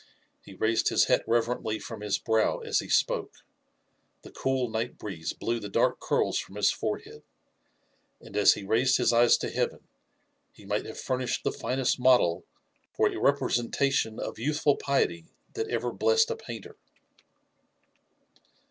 He 0.43 0.55
raised 0.55 0.89
his 0.89 1.03
hat 1.03 1.23
reverently 1.27 1.77
from 1.77 2.01
his 2.01 2.17
brow 2.17 2.57
as 2.61 2.79
he 2.79 2.89
spoke, 2.89 3.35
the 4.23 4.31
cool 4.31 4.67
night 4.67 4.97
breeze 4.97 5.31
blew 5.31 5.59
the 5.59 5.69
dark 5.69 5.99
curls 5.99 6.39
from 6.39 6.55
his 6.55 6.71
forehead, 6.71 7.21
and 8.19 8.35
as 8.35 8.53
he 8.55 8.63
raised 8.63 8.97
his 8.97 9.13
eyes 9.13 9.37
to 9.37 9.51
heaven, 9.51 9.87
he 10.53 10.65
might 10.65 10.85
have 10.87 10.99
furnished 10.99 11.43
the 11.43 11.51
finest 11.51 11.99
model 11.99 12.45
for 12.91 13.09
a 13.11 13.17
representation 13.19 14.19
of 14.19 14.39
youthful 14.39 14.75
piety 14.75 15.27
that 15.53 15.67
ever 15.67 15.91
blessed 15.91 16.31
a 16.31 16.35
painter. 16.35 16.77